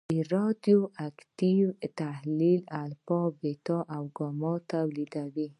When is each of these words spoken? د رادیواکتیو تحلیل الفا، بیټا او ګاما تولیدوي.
د 0.09 0.13
رادیواکتیو 0.35 1.69
تحلیل 2.01 2.61
الفا، 2.81 3.21
بیټا 3.41 3.77
او 3.95 4.03
ګاما 4.17 4.53
تولیدوي. 4.71 5.47